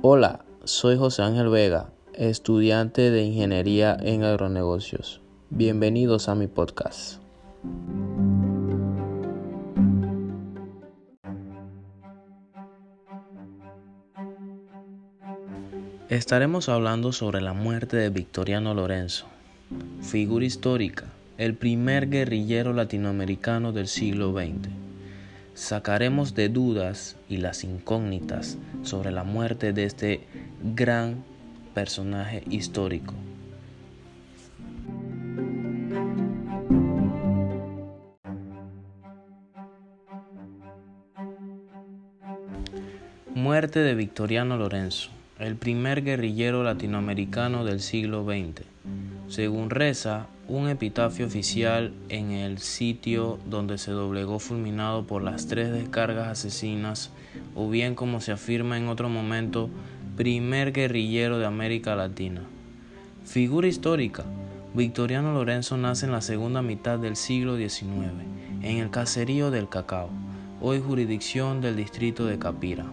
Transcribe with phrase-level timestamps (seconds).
[0.00, 5.20] Hola, soy José Ángel Vega, estudiante de Ingeniería en Agronegocios.
[5.50, 7.20] Bienvenidos a mi podcast.
[16.08, 19.26] Estaremos hablando sobre la muerte de Victoriano Lorenzo,
[20.00, 21.06] figura histórica,
[21.38, 24.87] el primer guerrillero latinoamericano del siglo XX
[25.58, 30.20] sacaremos de dudas y las incógnitas sobre la muerte de este
[30.62, 31.24] gran
[31.74, 33.12] personaje histórico.
[43.34, 48.64] Muerte de Victoriano Lorenzo, el primer guerrillero latinoamericano del siglo XX.
[49.26, 55.70] Según reza un epitafio oficial en el sitio donde se doblegó fulminado por las tres
[55.70, 57.10] descargas asesinas,
[57.54, 59.68] o bien como se afirma en otro momento,
[60.16, 62.42] primer guerrillero de América Latina.
[63.26, 64.24] Figura histórica,
[64.72, 67.84] Victoriano Lorenzo nace en la segunda mitad del siglo XIX,
[68.62, 70.08] en el caserío del Cacao,
[70.62, 72.86] hoy jurisdicción del distrito de Capira,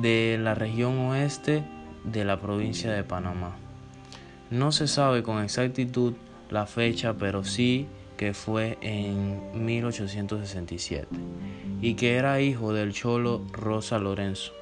[0.00, 1.62] de la región oeste
[2.04, 3.54] de la provincia de Panamá.
[4.50, 6.14] No se sabe con exactitud
[6.50, 11.06] la fecha, pero sí que fue en 1867
[11.80, 14.52] y que era hijo del cholo Rosa Lorenzo,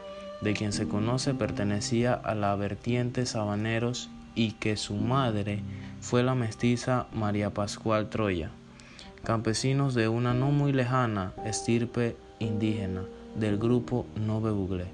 [0.41, 5.61] de quien se conoce pertenecía a la vertiente Sabaneros y que su madre
[6.01, 8.51] fue la mestiza María Pascual Troya,
[9.25, 13.05] campesinos de una no muy lejana estirpe indígena
[13.37, 14.87] del grupo Nove Buglé,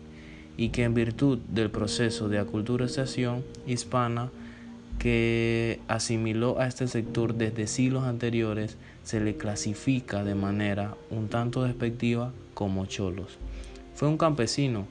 [0.57, 4.31] y que en virtud del proceso de aculturización hispana
[4.99, 11.63] que asimiló a este sector desde siglos anteriores se le clasifica de manera un tanto
[11.63, 13.39] despectiva como cholos.
[13.95, 14.87] Fue un campesino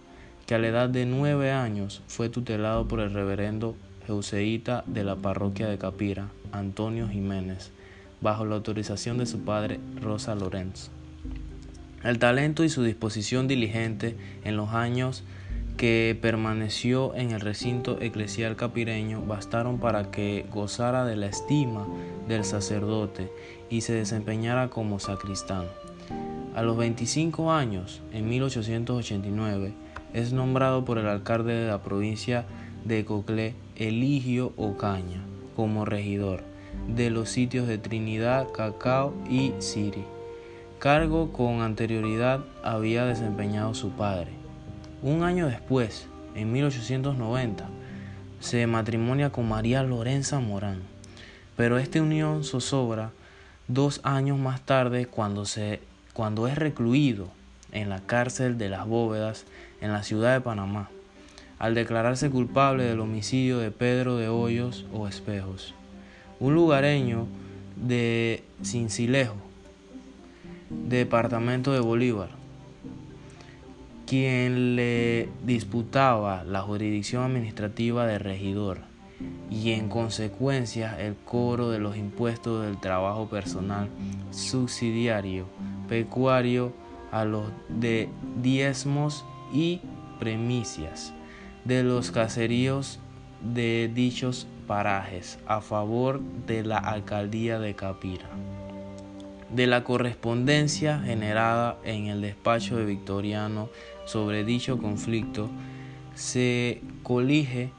[0.46, 5.18] que a la edad de nueve años fue tutelado por el reverendo Jeuseíta de la
[5.18, 7.72] parroquia de Capira, Antonio Jiménez,
[8.22, 10.90] bajo la autorización de su padre Rosa Lorenz.
[12.04, 15.24] El talento y su disposición diligente en los años
[15.78, 21.88] que permaneció en el recinto eclesial capireño bastaron para que gozara de la estima
[22.28, 23.32] del sacerdote
[23.70, 25.66] y se desempeñara como sacristán.
[26.56, 29.74] A los 25 años, en 1889,
[30.14, 32.46] es nombrado por el alcalde de la provincia
[32.84, 35.22] de Coclé, Eligio Ocaña,
[35.56, 36.44] como regidor
[36.88, 40.06] de los sitios de Trinidad, Cacao y Siri,
[40.80, 44.37] cargo con anterioridad había desempeñado su padre.
[45.04, 47.70] Un año después, en 1890,
[48.40, 50.82] se matrimonia con María Lorenza Morán,
[51.56, 53.12] pero esta unión zozobra
[53.68, 55.82] dos años más tarde cuando, se,
[56.14, 57.28] cuando es recluido
[57.72, 59.46] en la cárcel de las bóvedas
[59.82, 60.90] en la ciudad de Panamá,
[61.60, 65.76] al declararse culpable del homicidio de Pedro de Hoyos o Espejos,
[66.40, 67.28] un lugareño
[67.76, 69.36] de Cincilejo,
[70.72, 72.37] departamento de Bolívar,
[74.08, 78.80] quien le disputaba la jurisdicción administrativa de regidor
[79.52, 83.90] y en consecuencia el cobro de los impuestos del trabajo personal
[84.32, 85.46] subsidiario,
[85.90, 86.72] pecuario
[87.12, 88.10] a los de
[88.42, 89.82] diezmos y
[90.20, 91.14] premicias
[91.66, 93.00] de los caseríos
[93.42, 98.30] de dichos parajes a favor de la alcaldía de Capira.
[99.50, 103.70] De la correspondencia generada en el despacho de Victoriano
[104.08, 105.50] sobre dicho conflicto,
[106.16, 107.70] se colige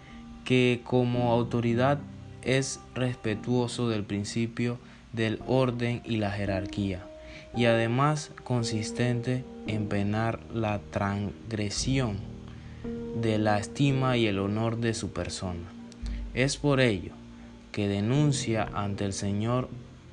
[0.44, 1.98] que como autoridad
[2.42, 4.78] es respetuoso del principio
[5.12, 7.04] del orden y la jerarquía,
[7.56, 12.18] y además consistente en penar la transgresión
[13.20, 15.68] de la estima y el honor de su persona.
[16.34, 17.12] Es por ello
[17.72, 19.68] que denuncia ante el Señor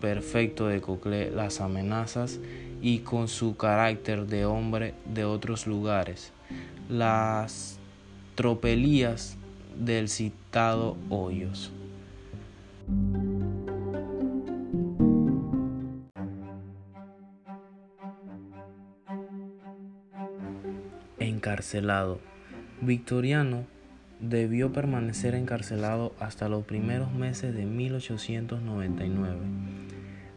[0.06, 2.40] perfecto de Cocle las amenazas
[2.80, 6.32] y con su carácter de hombre de otros lugares,
[6.90, 7.79] las
[8.35, 9.35] tropelías
[9.76, 11.72] del citado Hoyos.
[21.18, 22.20] Encarcelado.
[22.79, 23.64] Victoriano
[24.20, 29.84] debió permanecer encarcelado hasta los primeros meses de 1899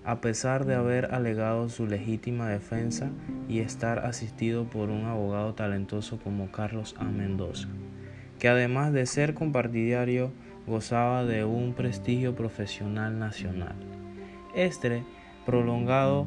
[0.09, 3.11] a pesar de haber alegado su legítima defensa
[3.47, 7.05] y estar asistido por un abogado talentoso como Carlos A.
[7.05, 7.69] Mendoza,
[8.39, 10.33] que además de ser compartidario
[10.67, 13.75] gozaba de un prestigio profesional nacional.
[14.55, 15.05] Este
[15.45, 16.27] prolongado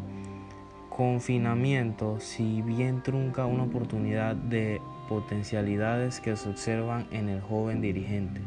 [0.91, 4.79] confinamiento, si bien trunca una oportunidad de
[5.09, 8.41] potencialidades que se observan en el joven dirigente,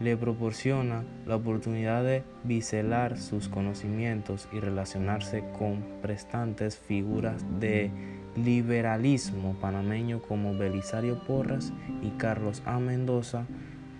[0.00, 7.90] le proporciona la oportunidad de biselar sus conocimientos y relacionarse con prestantes figuras de
[8.34, 12.78] liberalismo panameño como Belisario Porras y Carlos A.
[12.78, 13.46] Mendoza,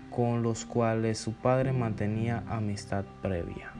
[0.09, 3.71] con los cuales su padre mantenía amistad previa.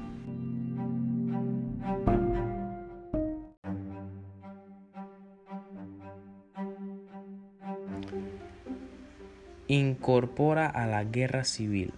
[9.71, 11.93] incorpora a la guerra civil.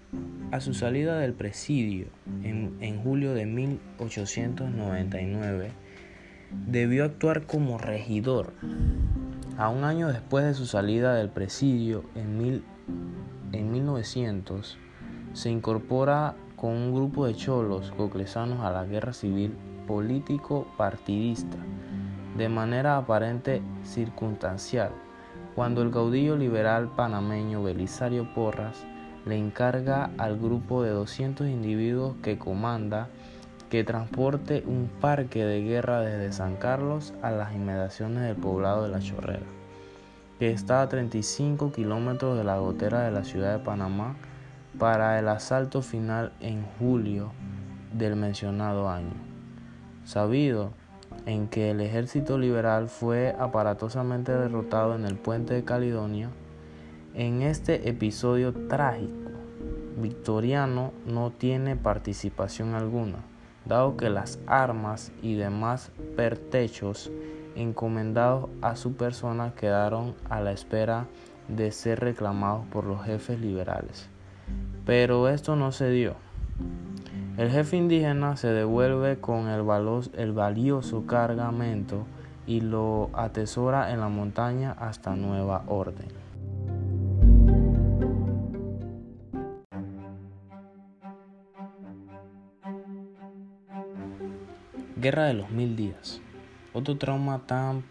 [0.54, 2.06] A su salida del presidio
[2.44, 5.72] en, en, julio de 1899,
[6.68, 8.54] debió actuar como regidor.
[9.58, 12.64] A un año después de su salida del presidio, en, mil,
[13.52, 14.78] en 1900,
[15.34, 19.56] se incorpora con un grupo de cholos coclesanos a la guerra civil
[19.88, 21.58] político-partidista,
[22.38, 24.92] de manera aparente circunstancial,
[25.56, 28.86] cuando el caudillo liberal panameño Belisario Porras
[29.26, 33.08] le encarga al grupo de 200 individuos que comanda
[33.70, 38.90] que transporte un parque de guerra desde San Carlos a las inmediaciones del poblado de
[38.90, 39.48] La Chorrera,
[40.38, 44.16] que está a 35 kilómetros de la gotera de la ciudad de Panamá,
[44.78, 47.32] para el asalto final en julio
[47.94, 49.14] del mencionado año.
[50.06, 50.72] Sabido
[51.26, 56.30] en que el ejército liberal fue aparatosamente derrotado en el puente de Caledonia,
[57.14, 59.32] en este episodio trágico,
[59.98, 63.20] Victoriano no tiene participación alguna
[63.66, 67.12] dado que las armas y demás pertechos
[67.56, 71.08] encomendados a su persona quedaron a la espera
[71.48, 74.10] de ser reclamados por los jefes liberales.
[74.86, 76.16] Pero esto no se dio.
[77.38, 79.64] El jefe indígena se devuelve con el,
[80.34, 82.06] valioso cargamento
[82.46, 86.08] y lo atesora en la montaña hasta nueva orden.
[95.04, 96.22] Guerra de los Mil Días.
[96.72, 97.84] Otro trauma tan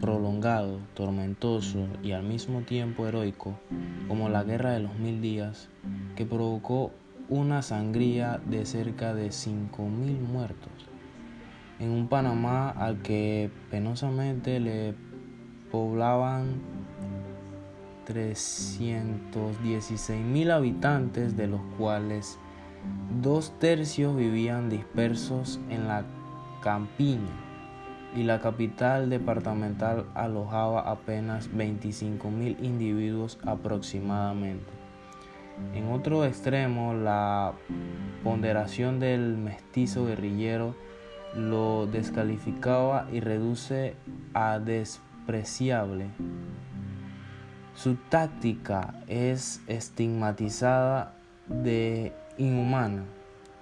[0.00, 3.58] prolongado, tormentoso y al mismo tiempo heroico
[4.06, 5.68] como la Guerra de los Mil Días,
[6.14, 6.92] que provocó
[7.28, 10.70] una sangría de cerca de 5.000 muertos
[11.80, 14.94] en un Panamá al que penosamente le
[15.72, 16.60] poblaban
[18.06, 22.38] 316.000 habitantes, de los cuales
[23.20, 26.04] dos tercios vivían dispersos en la
[26.60, 27.50] campiña
[28.14, 34.70] y la capital departamental alojaba apenas 25.000 individuos aproximadamente.
[35.74, 37.52] En otro extremo, la
[38.24, 40.74] ponderación del mestizo guerrillero
[41.34, 43.94] lo descalificaba y reduce
[44.34, 46.08] a despreciable.
[47.74, 51.14] Su táctica es estigmatizada
[51.46, 53.04] de inhumana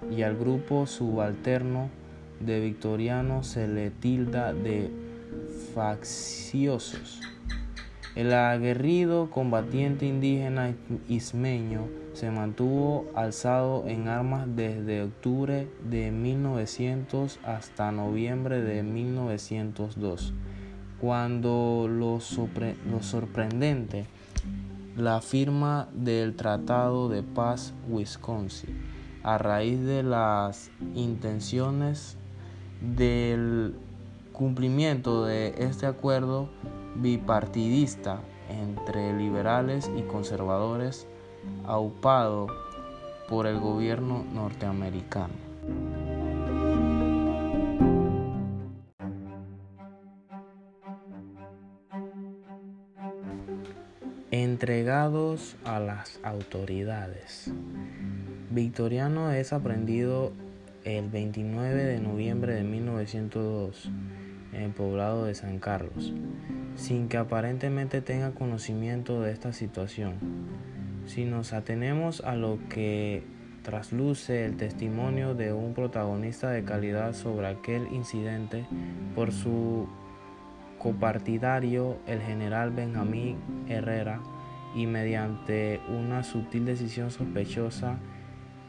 [0.09, 1.89] y al grupo subalterno
[2.39, 4.89] de Victoriano se le tilda de
[5.73, 7.21] facciosos.
[8.15, 10.73] El aguerrido combatiente indígena
[11.07, 20.33] ismeño se mantuvo alzado en armas desde octubre de 1900 hasta noviembre de 1902,
[20.99, 22.19] cuando lo,
[22.91, 24.05] lo sorprendente,
[24.97, 28.75] la firma del Tratado de Paz Wisconsin,
[29.23, 32.18] a raíz de las intenciones
[32.81, 33.75] del
[34.31, 36.49] cumplimiento de este acuerdo
[36.95, 41.07] bipartidista entre liberales y conservadores
[41.65, 42.47] aupado
[43.27, 45.33] por el gobierno norteamericano.
[54.31, 57.51] Entregados a las autoridades.
[58.51, 60.31] Victoriano es aprendido
[60.83, 63.89] el 29 de noviembre de 1902
[64.53, 66.13] en el poblado de San Carlos,
[66.75, 70.15] sin que aparentemente tenga conocimiento de esta situación.
[71.05, 73.23] Si nos atenemos a lo que
[73.63, 78.65] trasluce el testimonio de un protagonista de calidad sobre aquel incidente
[79.15, 79.87] por su
[80.77, 84.21] copartidario, el general Benjamín Herrera,
[84.75, 87.97] y mediante una sutil decisión sospechosa,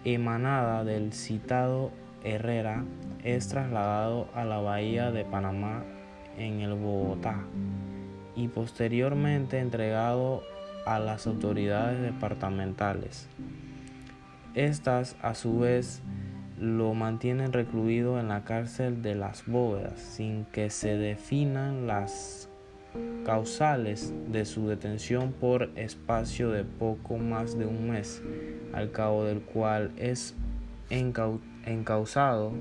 [0.05, 1.91] emanada del citado
[2.25, 2.85] Herrera
[3.25, 5.83] es trasladado a la bahía de Panamá
[6.37, 7.45] en el Bogotá
[8.37, 10.43] y posteriormente entregado
[10.87, 13.29] a las autoridades departamentales.
[14.55, 16.03] Estas a su vez
[16.59, 22.50] lo mantienen recluido en la cárcel de las bóvedas sin que se definan las
[23.25, 28.23] causales de su detención por espacio de poco más de un mes,
[28.73, 30.35] al cabo del cual es
[30.91, 32.53] encausado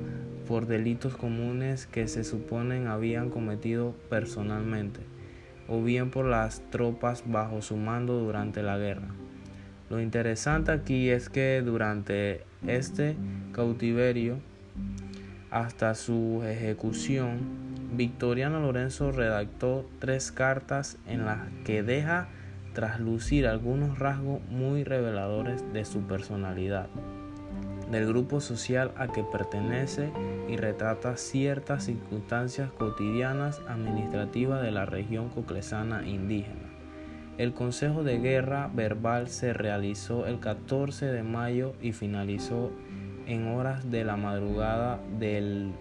[0.48, 5.00] por delitos comunes que se suponen habían cometido personalmente,
[5.68, 9.10] o bien por las tropas bajo su mando durante la guerra.
[9.90, 13.16] Lo interesante aquí es que durante este
[13.54, 14.38] cautiverio,
[15.50, 22.28] hasta su ejecución, Victoriano Lorenzo redactó tres cartas en las que deja
[22.74, 26.88] traslucir algunos rasgos muy reveladores de su personalidad,
[27.92, 30.12] del grupo social a que pertenece
[30.48, 36.70] y retrata ciertas circunstancias cotidianas administrativas de la región coclesana indígena.
[37.40, 42.72] El Consejo de Guerra Verbal se realizó el 14 de mayo y finalizó
[43.26, 45.72] en horas de la madrugada del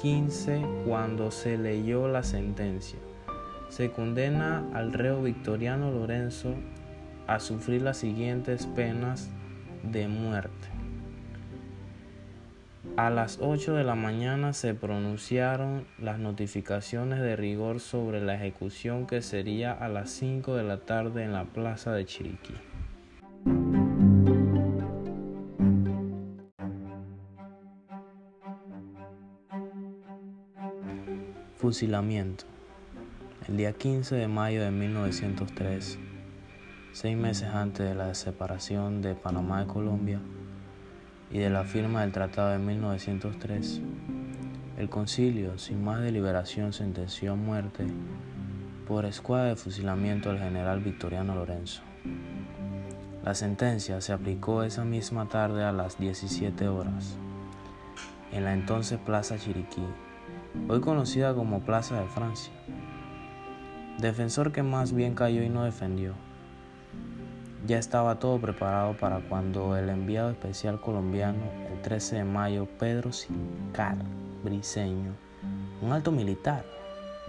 [0.00, 3.00] 15 cuando se leyó la sentencia.
[3.68, 6.54] Se condena al reo Victoriano Lorenzo
[7.26, 9.28] a sufrir las siguientes penas
[9.82, 10.68] de muerte.
[12.96, 19.06] A las 8 de la mañana se pronunciaron las notificaciones de rigor sobre la ejecución
[19.06, 22.54] que sería a las 5 de la tarde en la plaza de Chiriquí.
[31.68, 32.46] Fusilamiento.
[33.46, 35.98] El día 15 de mayo de 1903,
[36.92, 40.18] seis meses antes de la separación de Panamá de Colombia,
[41.30, 43.82] y de la firma del Tratado de 1903,
[44.78, 47.86] el concilio, sin más deliberación, sentenció a muerte
[48.86, 51.82] por escuadra de fusilamiento al general Victoriano Lorenzo.
[53.22, 57.18] La sentencia se aplicó esa misma tarde a las 17 horas
[58.32, 59.84] en la entonces Plaza Chiriquí,
[60.68, 62.52] hoy conocida como Plaza de Francia.
[63.98, 66.14] Defensor que más bien cayó y no defendió
[67.66, 71.38] ya estaba todo preparado para cuando el enviado especial colombiano,
[71.70, 73.96] el 13 de mayo, Pedro Sincar
[74.42, 75.12] Briceño,
[75.82, 76.64] un alto militar,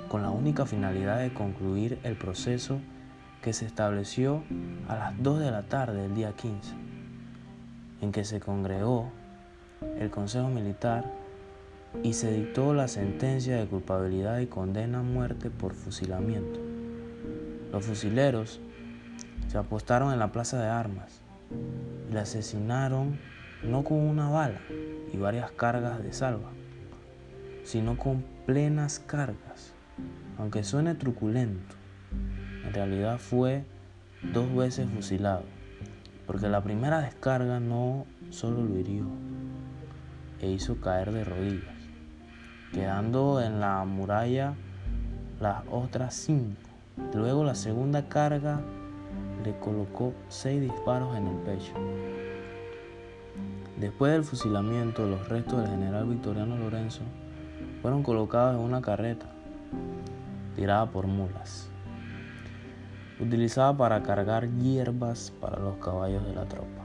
[0.08, 2.80] con la única finalidad de concluir el proceso
[3.42, 4.44] que se estableció
[4.88, 6.74] a las 2 de la tarde del día 15,
[8.02, 9.12] en que se congregó
[9.98, 11.12] el Consejo Militar
[12.04, 16.60] y se dictó la sentencia de culpabilidad y condena a muerte por fusilamiento.
[17.72, 18.62] Los fusileros
[19.48, 21.22] se apostaron en la plaza de armas
[22.10, 23.20] y le asesinaron
[23.64, 24.62] no con una bala
[25.14, 26.52] y varias cargas de salva,
[27.64, 29.74] sino con plenas cargas.
[30.38, 31.76] Aunque suene truculento,
[32.66, 33.66] en realidad fue
[34.34, 35.44] dos veces fusilado,
[36.26, 39.06] porque la primera descarga no solo lo hirió,
[40.40, 41.79] e hizo caer de rodillas,
[42.74, 44.54] quedando en la muralla
[45.40, 46.62] las otras cinco.
[47.14, 48.62] Luego la segunda carga
[49.44, 51.74] le colocó seis disparos en el pecho.
[53.80, 57.02] Después del fusilamiento, los restos del general Victoriano Lorenzo
[57.82, 59.28] fueron colocados en una carreta
[60.56, 61.70] tirada por mulas,
[63.20, 66.84] utilizada para cargar hierbas para los caballos de la tropa.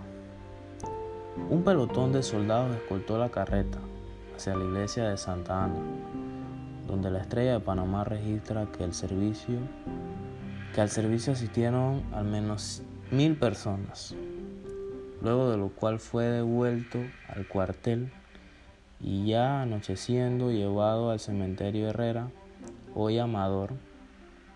[1.50, 3.78] Un pelotón de soldados escoltó la carreta
[4.36, 5.80] hacia la iglesia de Santa Ana,
[6.86, 9.58] donde la estrella de Panamá registra que el servicio
[10.74, 14.16] que al servicio asistieron al menos mil personas,
[15.22, 16.98] luego de lo cual fue devuelto
[17.28, 18.10] al cuartel
[19.00, 22.26] y ya anocheciendo llevado al cementerio Herrera,
[22.92, 23.74] hoy Amador,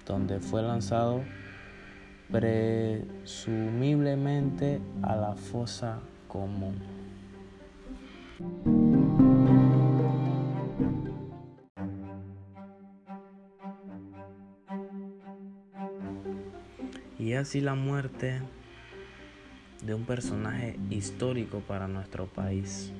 [0.06, 1.20] donde fue lanzado
[2.32, 6.74] presumiblemente a la fosa común.
[17.38, 18.40] Así la muerte
[19.82, 22.92] de un personaje histórico para nuestro país,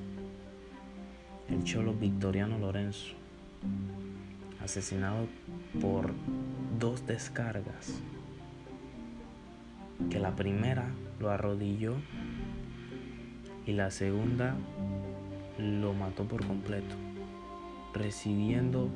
[1.49, 3.15] el cholo Victoriano Lorenzo,
[4.63, 5.27] asesinado
[5.81, 6.11] por
[6.79, 8.01] dos descargas,
[10.09, 11.95] que la primera lo arrodilló
[13.65, 14.55] y la segunda
[15.57, 16.95] lo mató por completo,
[17.93, 18.89] recibiendo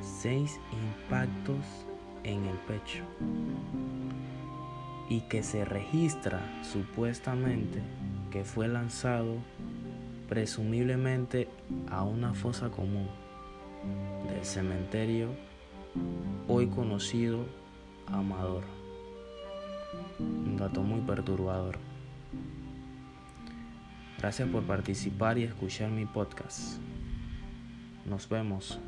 [0.00, 1.64] seis impactos
[2.22, 3.02] en el pecho
[5.08, 7.80] y que se registra supuestamente
[8.30, 9.36] que fue lanzado
[10.28, 11.48] presumiblemente
[11.90, 13.08] a una fosa común
[14.28, 15.28] del cementerio
[16.48, 17.46] hoy conocido
[18.06, 18.64] Amador.
[20.18, 21.78] Un dato muy perturbador.
[24.18, 26.78] Gracias por participar y escuchar mi podcast.
[28.06, 28.78] Nos vemos.